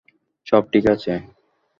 [0.47, 1.13] সব ঠিক আছে!